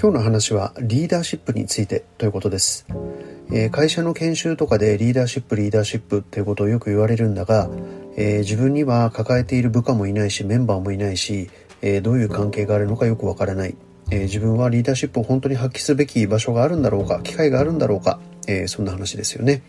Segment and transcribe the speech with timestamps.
[0.00, 2.86] 今日の話はリーダーシップについてということです、
[3.50, 7.68] えー、会社の研修とかでリーダーシップリーダーシップっていうことをよく言われるんだが、
[8.16, 11.50] えー、自分には抱えている部下もいないしメンバーもいないし、
[11.82, 13.74] えー、どういう関係があるのかよくわからない、
[14.12, 19.64] え自分はリーダーシップを本当に発揮すべき場所があるんだろうか機会があるんだろうか、えそんな話ですよね。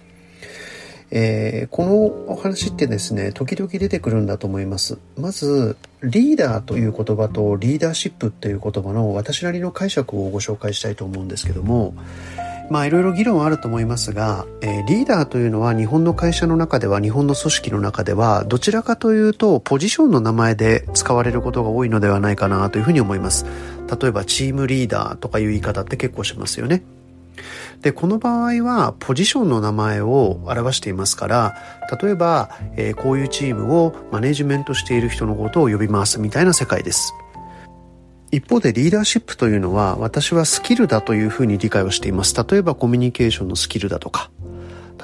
[1.12, 5.00] えー、このお話ってですね時々出てくるんだと思います。
[5.18, 11.94] まずリーダーという言葉とリーダーシップっていう言葉の私なりの解釈をご紹介したいと思うんですけども
[12.70, 23.46] まあいろいろ議論はあると思いますが、えー、リーダーというのは日本の会社の中では日本の組織の中ではどちらかというとポジションの名前で使われることが多いのではないかなというふうに思います。
[24.02, 26.84] 例えばチームリーダーとかいう言い方って結構しますよね。
[27.82, 31.56] で、この場合はポジションの名前を表していますから、
[32.02, 37.14] 例えば、えー、こういうチームをマネジメントしている人のことを呼びますみたいな世界です。
[38.32, 42.36] 一方でリーダーシップというのは私はスキルだというふうに理解をしています。
[42.48, 44.30] 例えばコミュニケーションのスキルだとか、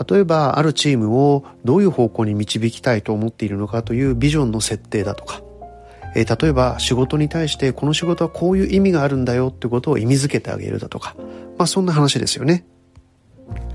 [0.09, 5.41] 例えばあるチームをどういう方向に導きたいと思っているのかというビジョンの設定だとか、
[6.15, 11.15] えー、例えば仕事に対してこの仕事はこういう意味があるんだよってことを意味づけてあげるだとか、
[11.57, 12.65] まあそんな話ですよね。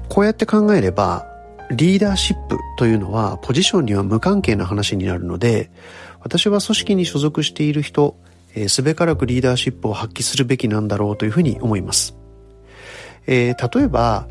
[0.09, 1.27] こうやって考えれば、
[1.71, 5.71] リーダーシップというのはポジションには無関係な話になるので、
[6.21, 8.17] 私は組織に所属している人、
[8.55, 12.17] えー、すべからくリーダーシップを発揮するべきなんだろうというふうに思います。
[13.27, 14.27] えー、例えば、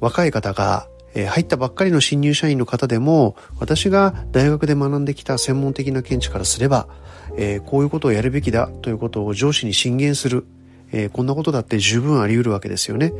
[0.00, 6.88] 若い方がえ入ったばっかりの新入社員の方でも、私が大学で学んできた専門的な見地からすれば、
[7.36, 10.46] え、こういうことをやるべきだということを上司に進言する、
[10.92, 13.12] え、こんなことだって十分あり得るわけですよね。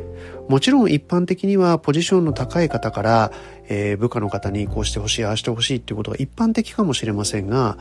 [0.48, 3.32] もちろん一般的にはポジションの高い方から、
[3.68, 7.78] え、部下の方にこうしてほしい、ああしてほしいっていうことが一般的かもしれませんが、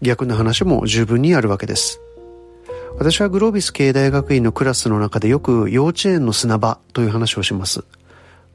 [0.00, 2.00] 逆の話も十分にあるわけです。
[2.98, 7.84] 私はグロービス経営大学院のクラスの中でよく幼稚園の砂場という話をします。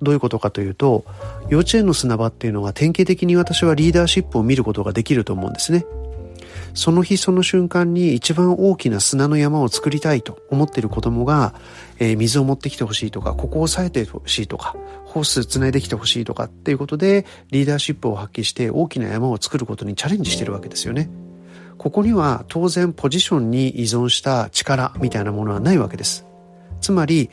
[0.02, 1.06] どういうことかというと、
[1.50, 5.86] 幼稚園の砂場っていうのは典型的に私はリーダーシップを見ることができると思うんですね。
[6.74, 11.56] その日その瞬間に一番大きな砂の山を作りたいと思っている子供が、
[11.98, 14.76] えー、水を持ってきてほしいとか、ここを押さえてほしいとか、
[15.06, 21.10] ホース繋いできてほしいとかっていうことで、リーダーシップを発揮して大きな山を作ることにチャレンジしてるわけですよね。
[21.80, 26.26] ここには当然ポジションに依存した力みたいなものはないわけです。
[26.82, 27.30] つまり、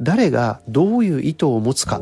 [0.00, 2.00] 誰がどういう意図を持つか。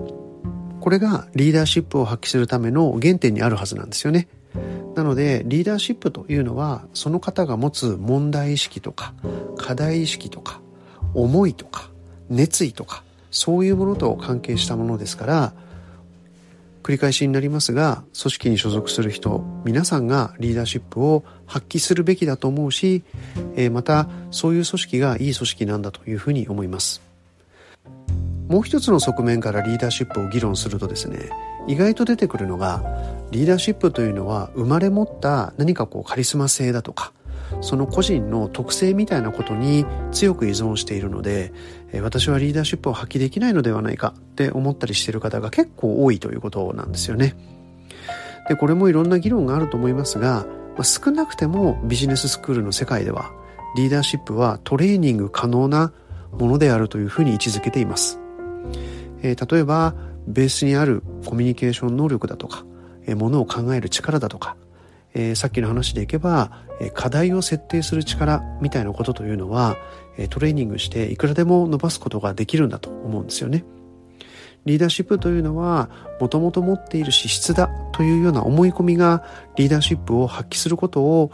[0.80, 4.28] これがリーダーシップを発揮するための原点にあるはずなんですよね。
[4.94, 9.12] なのでリーダーシップというのはその方が持つ問題意識とか
[9.56, 10.60] 課題意識とか
[11.14, 11.90] 思いとか
[12.28, 15.54] 熱意とかそういうものと関係したものですから
[16.84, 23.02] 繰り返しになりますが組織に所属する人皆さんがリーダーシップを発揮するべきだと思うし
[23.72, 27.13] またそういう組織がいい組織なんだというふうに思います。
[28.48, 31.30] もう一つの側面からリーダーシップを議論するとですね
[31.66, 32.82] 意外と出てくるのが
[33.30, 37.12] リーダーシップというのは生まれ持った何かこうカリスマ性だとか
[37.60, 41.52] その個人の特性みたいなことに強く依存しているので
[42.02, 47.36] 私はリーダーシップを発揮できないのではないかって思ったりしている方が結構多いということなんですよね。
[48.48, 53.32] でこれもいろんな議論があると思いますが、まあ、少なくてもビジネススクールの世界では
[53.76, 55.92] リーダーシップはトレーニング可能な
[56.32, 58.23] ものであるというふうに位置づけています。
[59.24, 59.94] えー、例えば
[60.28, 62.64] ベースにあるコミュニケーション能力だとか、
[63.06, 64.56] えー、ものを考える力だとか、
[65.14, 69.76] えー、さっきの話でいけば、えー、課題を設定する力みたいなことというのは、
[70.18, 73.64] えー、トレーニングしていくらでも伸ばすことができるんだと思うんですよね。
[74.66, 75.90] リーダーシップというのは、
[76.20, 79.22] もともと持っている資質だというような思い込みが
[79.56, 81.30] リーダーシップを発揮することを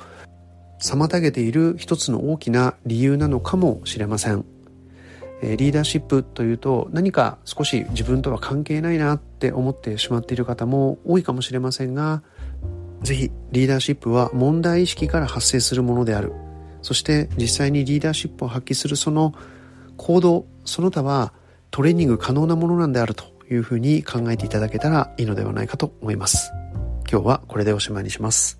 [0.80, 4.44] 妨げている一つの大きな理由なのかもしれません。
[5.42, 12.22] えリーダーシップというと何か少し自分とは関係ないなって思ってしまっている方も多いかもしれませんが
[13.02, 16.32] ぜひリーダーシップは問題意識から発生するものである。
[16.82, 19.34] そして実際にリーダーシップを発揮するその
[19.96, 21.34] 行動その他は
[21.70, 26.52] トレーニング可能なものなんであるというふうに考えていただけたらいいのではないかと思います。
[27.10, 28.59] 今日はこれでおしまいにします。